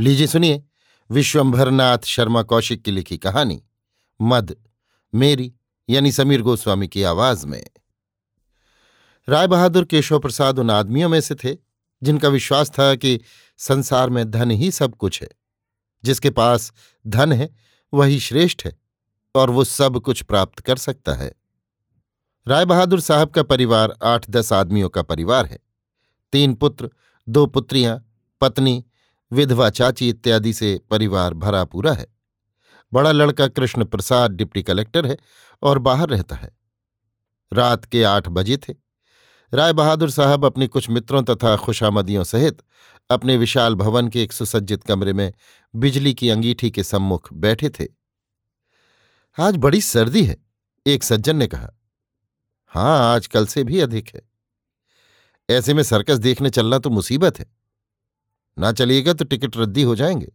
[0.00, 0.64] लीजिए सुनिए,
[1.10, 3.62] विश्वंभरनाथ शर्मा कौशिक की लिखी कहानी,
[4.20, 4.56] मद,
[5.14, 5.54] मेरी,
[5.90, 7.66] यानी समीर गोस्वामी की आवाज़ में।
[9.28, 11.56] राय बहादुर केशव प्रसाद उन आदमियों में से थे,
[12.02, 13.20] जिनका विश्वास था कि
[13.58, 15.28] संसार में धन ही सब कुछ है।
[16.04, 16.72] जिसके पास
[17.06, 17.54] धन है,
[17.94, 18.78] वही श्रेष्ठ है,
[19.34, 21.34] और वो सब कुछ प्राप्त कर सकता है।
[22.48, 25.58] राय बहादुर साहब का परिवार आठ दस आदमियों का परिवार है।
[26.32, 26.90] तीन पुत्र,
[27.28, 28.04] दो पुत्रियाँ,
[28.40, 28.84] पत्नी
[29.32, 32.06] विधवा चाची इत्यादि से परिवार भरा पूरा है।
[32.92, 35.16] बड़ा लड़का कृष्ण प्रसाद डिप्टी कलेक्टर है
[35.62, 36.56] और बाहर रहता है।
[37.52, 38.74] रात के आठ बजे थे।
[39.54, 42.62] राय बहादुर साहब अपने कुछ मित्रों तथा खुशामदियों सहित
[43.10, 45.32] अपने विशाल भवन के एक सुसज्जित कमरे में
[45.74, 47.86] बिजली की अंगीठी के सम्मुख बैठे थे।
[49.40, 50.36] आज बड़ी सर्दी है,
[50.86, 51.70] एक सज्जन ने कहा।
[52.66, 54.22] हाँ, आज कल से भी अधिक है।
[55.50, 57.57] ऐसे में सर्कस देखने चलना तो मुसीबत है।
[58.58, 60.32] ना चलिएगा तो टिकट रद्दी हो जाएँगे।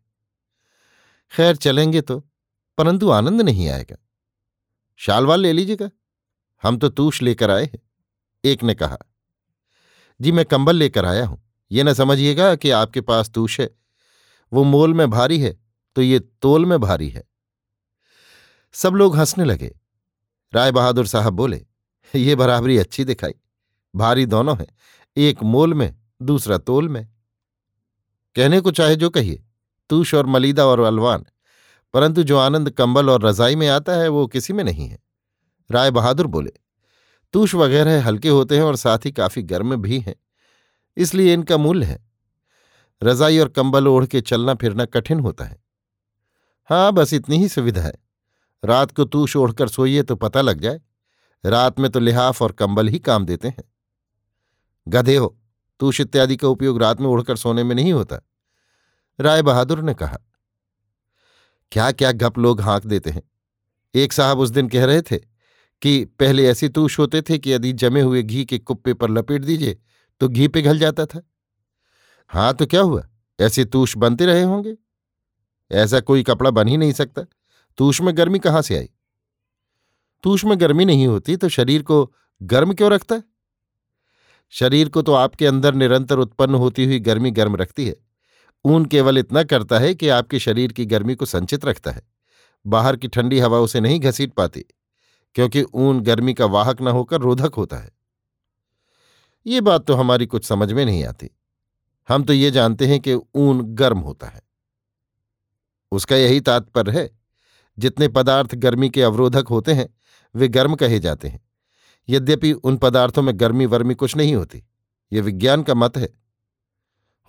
[1.32, 2.20] खैर, चलेंगे तो
[2.78, 3.96] परंतु आनंद नहीं आएगा।
[4.98, 5.90] शालवाल ले लीजिएगा।
[6.64, 7.80] हम तो तूश लेकर आए हैं।
[8.46, 8.98] एक ने कहा,
[10.22, 13.76] जी, मैं कंबल लेकर आया हूँ। ये न समझिएगा कि आपके पास तूश है।
[14.54, 15.64] वो मोल में भारी है
[15.96, 17.24] तो ये तोल में भारी है।
[18.74, 19.80] सब लोग हंसने लगे।
[20.54, 21.66] राय बहादुर साहब बोले,
[22.16, 23.34] ये बराबरी अच्छी दिखाई।
[23.96, 24.68] भारी दोनों है।
[25.18, 27.13] एक मोल में, दूसरा तोल में।
[28.36, 29.44] कहने को चाहे जो कहिए
[29.90, 31.26] तूश और मलिदा और अलवान।
[31.94, 35.00] परंतु जो आनंद कंबल और रजाई में आता है, वो किसी में नहीं है।
[35.70, 36.52] राय बहादुर बोले
[37.34, 40.16] तूश वगैरह हल्के होते हैं और साथ ही काफ़ी गर्म भी हैं,
[40.98, 42.00] इसलिए इनका मूल्य है।
[43.04, 45.62] रजाई और कंबल ओढ़ के चलना फिरना कठिन होता है।
[46.70, 47.94] हाँ बस इतनी ही सुविधा है।
[48.64, 50.82] रात को तूश ओढ़कर सोइए तो पता लग जाए।
[51.44, 53.64] रात में तो लिहाफ और कंबल ही काम देते हैं।
[54.88, 55.38] गधे हो।
[55.84, 58.20] तूश इत्यादि का उपयोग रात में उड़कर सोने में नहीं होता?
[59.20, 60.18] राय बहादुर ने कहा,
[61.72, 63.24] क्या क्या गप लोग हाँक देते हैं?
[63.96, 65.18] एक साहब उस दिन कह रहे थे
[65.82, 69.42] कि पहले ऐसी तूष होते थे कि यदि जमे हुए घी के कुप्पे पर लपेट
[69.42, 69.82] दीजिए
[70.20, 71.22] तो घी पिघल जाता था।
[72.28, 73.10] हाँ तो क्या हुआ?
[73.40, 74.76] ऐसे तूष बनते रहे होंगे?
[75.72, 77.22] ऐसा कोई कपड़ा बन ही नहीं सकता।
[77.78, 78.90] तूष में गर्मी कहाँ से आई?
[80.24, 82.14] तूष में गर्मी नहीं होती तो शरीर को
[82.44, 83.33] गर्म क्यों रखता है?
[84.54, 87.96] शरीर को तो आपके अंदर निरंतर उत्पन्न होती हुई गर्मी गर्म रखती है।
[88.66, 92.02] ऊन केवल इतना करता है कि आपके शरीर की गर्मी को संचित रखता है।
[92.66, 94.66] बाहर की ठंडी हवा उसे नहीं घसीट पाती,
[95.36, 97.92] क्योंकि ऊन गर्मी का वाहक न होकर रोधक होता है।
[99.46, 101.30] ये बात तो हमारी कुछ समझ में नहीं आती।
[102.10, 104.42] हम तो ये जानते हैं कि ऊन गर्म होता है।
[105.92, 107.10] उसका यही तात्पर्य है,
[107.78, 109.88] जितने पदार्थ गर्मी के अवरोधक होते हैं,
[110.36, 111.40] वे गर्म कहे जाते हैं।
[112.10, 114.64] यद्यपि उन पदार्थों में गर्मी वर्मी कुछ नहीं होती।
[115.14, 116.10] ये विज्ञान का मत है।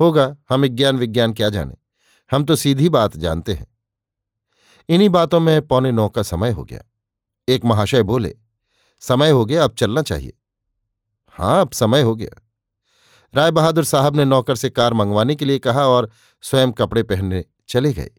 [0.00, 1.74] होगा, हम विज्ञान विज्ञान क्या जाने?
[2.30, 3.66] हम तो सीधी बात जानते हैं।
[4.88, 6.82] इन्हीं बातों में पौने नौ का समय हो गया।
[7.48, 8.36] एक महाशय बोले,
[9.00, 10.32] समय हो गया, अब चलना चाहिए।
[11.30, 12.40] हाँ अब समय हो गया।
[13.34, 16.10] राय बहादुर साहब ने नौकर से कार मंगवाने के लिए कहा और
[16.42, 18.10] स्वयं कपड़े पहनने चले गए।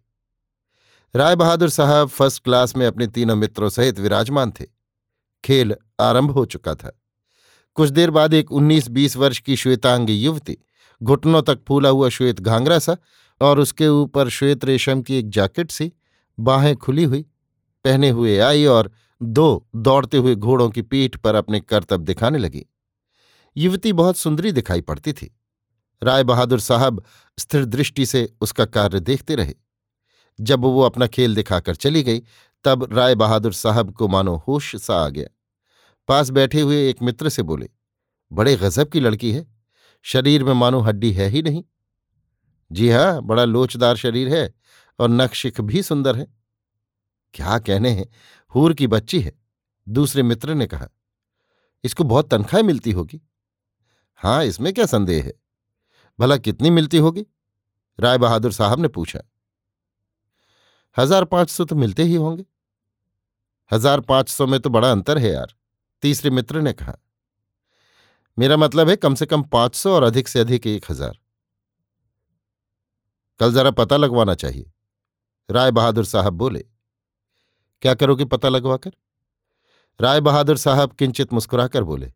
[1.16, 4.75] राय बहादुर साहब फ़र्स्ट क्लास में अपने तीनों मित्रों सहित विराजमान थे।
[5.46, 7.02] खेल आरंभ हो चुका था।
[7.76, 10.58] कुछ देर बाद एक उन्नीस बीस वर्ष की श्वेतांगी युवती
[11.04, 12.98] घुटनों तक फूला हुआ श्वेत घांगरा सा
[13.42, 15.92] और उसके ऊपर श्वेत रेशम की एक जैकेट सी
[16.40, 17.22] बाहें खुली हुई,
[17.84, 18.92] पहने हुए आई और
[19.22, 22.66] दो दौड़ते हुए घोड़ों की पीठ पर अपने करतब दिखाने लगी।
[23.58, 25.36] युवती बहुत सुंदरी दिखाई पड़ती थी।
[26.04, 27.04] राय बहादुर साहब
[27.40, 29.54] स्थिर दृष्टि से उसका कार्य देखते रहे।
[30.42, 32.22] जब वो अपना खेल दिखाकर चली गई,
[32.64, 35.28] तब राय बहादुर साहब को मानो होश सा आ गया।
[36.10, 37.70] पास बैठे हुए एक मित्र से बोले,
[38.32, 39.46] बड़े गजब की लड़की है।
[40.06, 41.64] शरीर में मानो हड्डी है ही नहीं।
[42.72, 44.54] जी हाँ बड़ा लोचदार शरीर है
[45.00, 46.28] और नक्शिख भी सुंदर है।
[47.34, 48.06] क्या कहने हैं,
[48.54, 49.32] हूर की बच्ची है।
[49.88, 50.88] दूसरे मित्र ने कहा,
[51.84, 53.22] इसको बहुत तनख्वाह मिलती होगी।
[54.22, 55.34] हाँ इसमें क्या संदेह है?
[56.20, 57.26] भला कितनी मिलती होगी?
[58.00, 59.20] राय बहादुर साहब ने पूछा,
[60.98, 62.46] हज़ार पाँच सौ तो मिलते ही होंगे।
[63.72, 65.56] हज़ार पाँच सौ में तो बड़ा अंतर है यार।
[66.06, 66.98] तीसरे मित्र ने कहा,
[68.38, 71.18] मेरा मतलब है कम से कम पाँच सौ और अधिक से अधिक एक हज़ार।
[73.40, 74.72] कल जरा पता लगवाना चाहिए।
[75.50, 76.60] राय बहादुर साहब बोले,
[77.84, 78.92] क्या करोगे पता लगवाकर?
[80.00, 82.12] राय बहादुर साहब किंचित मुस्कुराकर बोले,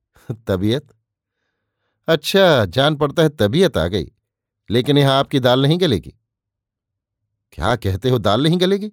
[0.48, 0.88] तबीयत?
[2.08, 4.12] अच्छा जान पड़ता है तबीयत आ गई,
[4.70, 6.14] लेकिन यहाँ आपकी दाल नहीं गलेगी।
[7.54, 8.92] क्या कहते हो दाल नहीं गलेगी?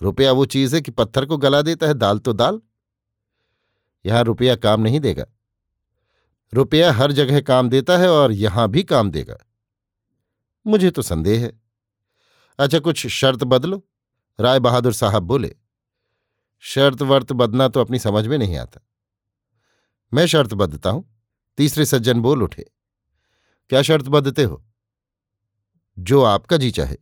[0.00, 2.60] रुपया वो चीज़ है कि पत्थर को गला देता है, दाल तो दाल।
[4.04, 5.24] यहाँ रुपया काम नहीं देगा।
[6.52, 9.36] रुपया हर जगह काम देता है और यहाँ भी काम देगा।
[10.66, 11.52] मुझे तो संदेह है।
[12.58, 13.82] अच्छा कुछ शर्त बदलो।
[14.38, 15.54] राय बहादुर साहब बोले,
[16.64, 18.80] शर्त वर्त बदना तो अपनी समझ में नहीं आता।
[20.12, 21.04] मैं शर्त बदता हूँ।
[21.58, 22.64] तीसरे सज्जन बोल उठे,
[23.70, 24.62] क्या शर्त बदते हो?
[25.96, 26.96] जो आपका जी चाहे।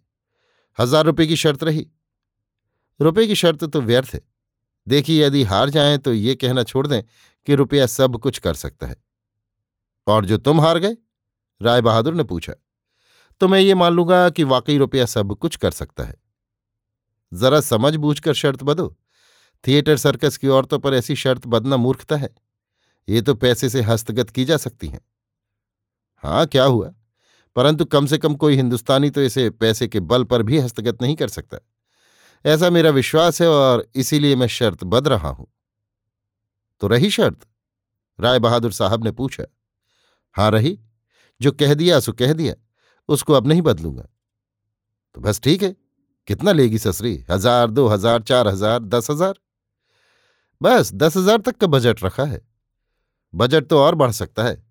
[0.79, 1.87] हज़ार रुपए की शर्त रही।
[3.01, 4.21] रुपए की शर्त तो व्यर्थ है।
[4.89, 7.03] देखिए, यदि हार जाएँ तो ये कहना छोड़ दें
[7.47, 8.97] कि रुपया सब कुछ कर सकता है।
[10.07, 10.97] और जो तुम हार गए?
[11.63, 12.53] राय बहादुर ने पूछा।
[13.41, 16.15] तो मैं ये मान लूँगा कि वाकई रुपया सब कुछ कर सकता है।
[17.35, 18.99] जरा समझ बूझ कर शर्त बदो।
[19.67, 22.35] थिएटर, सर्कस की औरतों पर ऐसी शर्त बदना मूर्खता है।
[23.09, 25.01] ये तो पैसे से हस्तगत की जा सकती हैं।
[26.17, 26.95] हाँ क्या हुआ?
[27.57, 31.17] परंतु कम से कम कोई हिंदुस्तानी तो इसे पैसे के बल पर भी हस्तगत नहीं
[31.17, 31.59] कर सकता।
[32.47, 35.47] ऐसा मेरा विश्वास है और इसीलिए मैं शर्त बद रहा हूँ।
[36.81, 37.47] तो रही शर्त?
[38.21, 39.45] राय बहादुर साहब ने पूछा।
[40.33, 40.79] हाँ रही।
[41.41, 42.55] जो कह दिया, सो कह दिया।
[43.09, 44.09] उसको अब नहीं बदलूँगा।
[45.15, 45.77] तो बस ठीक है।
[46.27, 47.25] कितना लेगी ससरी?
[47.31, 49.35] हज़ार, दो हज़ार, चार हज़ार, दस हज़ार?
[50.63, 52.49] बस दस हज़ार तक का बजट रखा है।
[53.35, 54.67] बजट तो और बढ़ सकता है।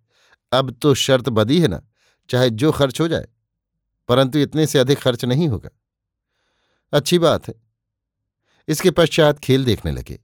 [0.51, 1.81] अब तो शर्त बदी है ना,
[2.29, 3.27] चाहे जो खर्च हो जाए।
[4.07, 5.69] परंतु इतने से अधिक खर्च नहीं होगा।
[6.93, 7.64] अच्छी बात है।
[8.67, 10.19] इसके पश्चात खेल देखने लगे।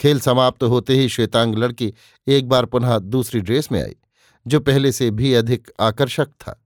[0.00, 1.92] खेल समाप्त तो होते ही श्वेतांग लड़की
[2.26, 3.96] एक बार पुनः दूसरी ड्रेस में आई,
[4.46, 6.60] जो पहले से भी अधिक आकर्षक था।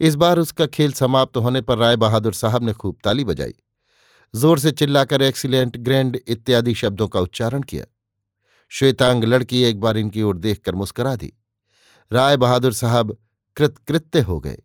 [0.00, 3.54] इस बार उसका खेल समाप्त होने पर राय बहादुर साहब ने खूब ताली बजाई।
[4.34, 7.84] ज़ोर से चिल्लाकर एक्सीलेंट, ग्रैंड इत्यादि शब्दों का उच्चारण किया।
[8.72, 11.32] श्वेतांग लड़की एक बार इनकी ओर देखकर मुस्करा दी।
[12.10, 13.16] राय बहादुर साहब
[13.56, 14.56] कृतकृत्य हो गए।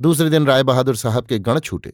[0.00, 1.92] दूसरे दिन राय बहादुर साहब के गण छूटे।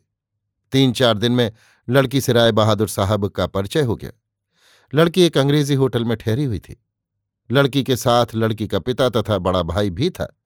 [0.72, 1.52] तीन चार दिन में
[1.88, 4.10] लड़की से राय बहादुर साहब का परिचय हो गया।
[4.94, 6.84] लड़की एक अंग्रेज़ी होटल में ठहरी हुई थी।
[7.50, 10.40] लड़की के साथ लड़की का पिता तथा बड़ा भाई भी था।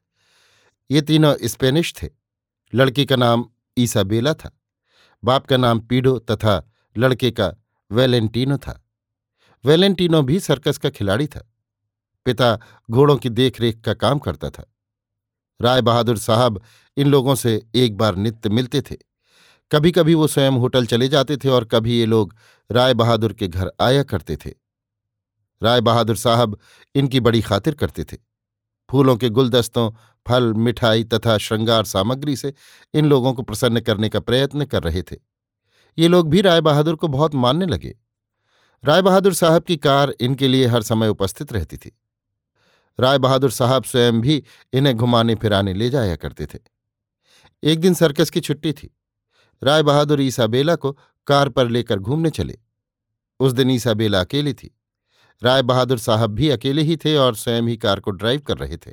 [0.91, 2.11] ये तीनों स्पेनिश थे।
[2.75, 3.47] लड़की का नाम
[3.79, 4.61] ईसाबेला था।
[5.25, 7.55] बाप का नाम पीडो तथा लड़के का
[7.93, 8.87] वेलेंटीनो था।
[9.65, 11.51] वेलेंटीनो भी सर्कस का खिलाड़ी था।
[12.25, 12.59] पिता
[12.91, 14.75] घोड़ों की देखरेख का काम करता था।
[15.61, 16.63] राय बहादुर साहब
[16.97, 18.97] इन लोगों से एक बार नित्य मिलते थे।
[19.73, 22.35] कभी कभी वो स्वयं होटल चले जाते थे और कभी ये लोग
[22.71, 24.51] राय बहादुर के घर आया करते थे।
[25.63, 26.59] राय बहादुर साहब
[26.95, 28.17] इनकी बड़ी खातिर करते थे।
[28.91, 29.91] फूलों के गुलदस्तों,
[30.29, 32.55] फल, मिठाई तथा श्रृंगार सामग्री से
[32.95, 35.17] इन लोगों को प्रसन्न करने का प्रयत्न कर रहे थे।
[35.99, 37.99] ये लोग भी राय बहादुर को बहुत मानने लगे।
[38.85, 41.99] राय बहादुर साहब की कार इनके लिए हर समय उपस्थित रहती थी।
[43.01, 46.59] राय बहादुर साहब स्वयं भी इन्हें घुमाने फिराने ले जाया करते थे।
[47.65, 48.97] एक दिन सर्कस की छुट्टी थी।
[49.63, 50.93] राय बहादुर ईसाबेला को
[51.27, 52.59] कार पर लेकर घूमने चले।
[53.41, 54.79] उस दिन ईसाबेला अकेली थी।
[55.43, 58.77] राय बहादुर साहब भी अकेले ही थे और स्वयं ही कार को ड्राइव कर रहे
[58.77, 58.93] थे।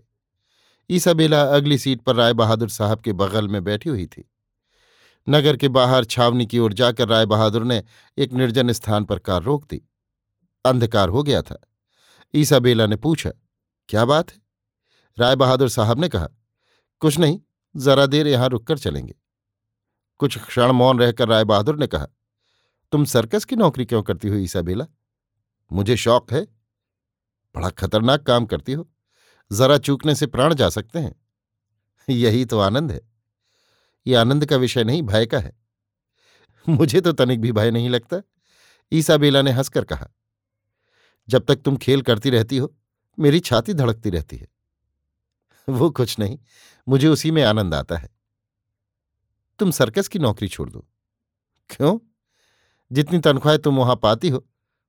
[0.89, 4.29] ईसाबेला अगली सीट पर राय बहादुर साहब के बगल में बैठी हुई थी।
[5.29, 7.83] नगर के बाहर छावनी की ओर जाकर राय बहादुर ने
[8.17, 9.81] एक निर्जन स्थान पर कार रोक दी।
[10.65, 11.59] अंधकार हो गया था।
[12.35, 13.31] ईसाबेला ने पूछा,
[13.89, 14.41] क्या बात है?
[15.17, 16.27] राय बहादुर साहब ने कहा,
[16.99, 17.39] कुछ नहीं,
[17.75, 19.15] जरा देर यहाँ रुककर चलेंगे।
[20.21, 22.07] कुछ क्षण मौन रहकर राय बहादुर ने कहा,
[22.91, 24.85] तुम सर्कस की नौकरी क्यों करती हो, ईसाबेला?
[25.71, 26.41] मुझे शौक है।
[27.55, 28.89] बड़ा खतरनाक काम करती हो।
[29.51, 31.15] जरा चूकने से प्राण जा सकते हैं।
[32.09, 33.01] यही तो आनंद है।
[34.07, 35.53] ये आनंद का विषय नहीं, भय का है।
[36.69, 38.21] मुझे तो तनिक भी भय नहीं लगता।
[38.91, 40.09] ईसाबेला ने हंसकर कहा,
[41.29, 42.75] जब तक तुम खेल करती रहती हो,
[43.19, 44.47] मेरी छाती धड़कती रहती है।
[45.69, 46.39] वो कुछ नहीं,
[46.87, 48.20] मुझे उसी में आनंद आता है।
[49.61, 50.79] तुम सर्कस की नौकरी छोड़ दो।
[51.69, 51.97] क्यों?
[52.91, 54.43] जितनी तनख्वाह तुम वहाँ पाती हो,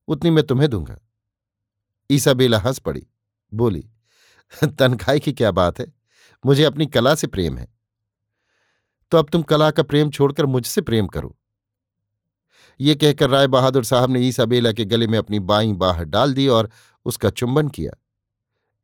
[0.09, 0.97] उतनी मैं तुम्हें दूँगा।
[2.11, 3.07] ईसाबेला हंस पड़ी,
[3.53, 3.85] बोली
[4.79, 5.93] तनख्वाह की क्या बात है?
[6.45, 7.69] मुझे अपनी कला से प्रेम है।
[9.13, 11.37] तो अब तुम कला का प्रेम छोड़कर मुझसे प्रेम करो।
[12.81, 16.49] ये कहकर राय बहादुर साहब ने ईसाबेला के गले में अपनी बाई बाह डाल दी
[16.49, 16.71] और
[17.05, 17.93] उसका चुंबन किया।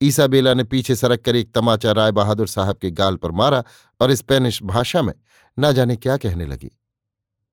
[0.02, 3.64] ईसाबेला ने पीछे सरक कर एक तमाचा राय बहादुर साहब के गाल पर मारा
[4.00, 5.14] और स्पेनिश भाषा में
[5.58, 6.70] न जाने क्या कहने लगी।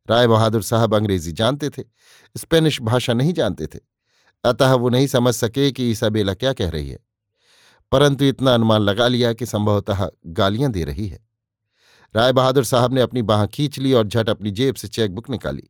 [0.09, 1.83] राय बहादुर साहब अंग्रेज़ी जानते थे,
[2.37, 3.79] स्पेनिश भाषा नहीं जानते थे।
[4.43, 6.99] अतः वो नहीं समझ सके कि ईसाबेला क्या कह रही है।
[7.91, 11.27] परंतु इतना अनुमान लगा लिया कि संभवतः गालियाँ दे रही है।
[12.15, 15.63] राय बहादुर साहब ने अपनी बाह खींच ली और झट अपनी जेब से चेकबुक निकाली।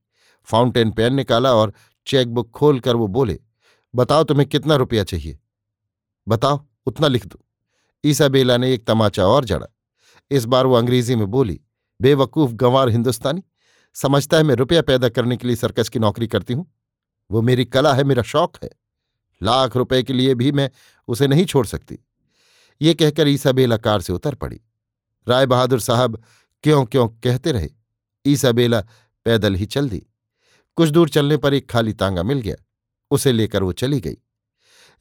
[0.44, 1.74] फाउंटेन पेन निकाला और
[2.08, 3.40] चेकबुक खोलकर वो बोले,
[3.96, 5.40] बताओ तुम्हें कितना रुपया चाहिए?
[6.28, 7.46] बताओ, उतना लिख दो।
[8.06, 9.68] ईसाबेला ने एक तमाचा और जड़ा
[10.32, 11.62] इस बार वो अंग्रेज़ी में बोली,
[12.02, 13.44] बेवकूफ़ गंवार हिंदुस्तानी,
[13.94, 16.76] समझता है मैं रुपया पैदा करने के लिए सर्कस की नौकरी करती हूँ?
[17.32, 18.70] वो मेरी कला है, मेरा शौक है।
[19.44, 20.72] लाख रुपए के लिए भी मैं
[21.08, 22.00] उसे नहीं छोड़ सकती।
[22.82, 24.62] ये कहकर ईसाबेला कार से उतर पड़ी।
[25.28, 26.24] राय बहादुर साहब
[26.64, 27.70] क्यों क्यों कहते रहे
[28.26, 28.82] ईसाबेला
[29.26, 30.08] पैदल ही चल दी।
[30.76, 32.56] कुछ दूर चलने पर एक खाली तांगा मिल गया।
[33.12, 34.16] उसे लेकर वो चली गई।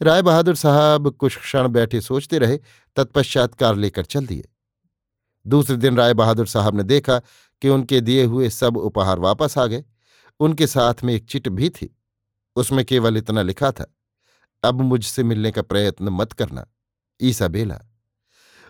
[0.01, 2.59] राय बहादुर साहब कुछ क्षण बैठे सोचते रहे,
[2.97, 4.49] तत्पश्चात कार लेकर चल दिए।
[5.47, 7.19] दूसरे दिन राय बहादुर साहब ने देखा
[7.63, 9.85] कि उनके दिए हुए सब उपहार वापस आ गए।
[10.41, 11.95] उनके साथ में एक चिट भी थी।
[12.57, 13.87] उसमें केवल इतना लिखा था,
[14.63, 16.67] अब मुझसे मिलने का प्रयत्न मत करना,
[17.21, 17.81] ईसा बेला।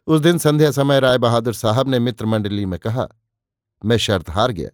[0.06, 3.08] उस दिन संध्या समय राय बहादुर साहब ने मित्र मंडली में कहा,
[3.82, 4.70] मैं शर्त हार गया।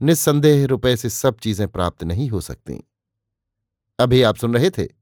[0.00, 2.82] निस्संदेह रुपए से सब चीज़ें प्राप्त नहीं हो सकती।
[3.98, 4.97] अभी आप सुन रहे थे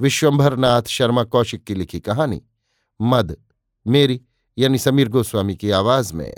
[0.00, 2.42] विश्वंभर नाथ शर्मा कौशिक की लिखी कहानी,
[3.00, 3.36] मद,
[3.86, 4.20] मेरी,
[4.58, 6.36] यानी समीर गोस्वामी की आवाज़ में।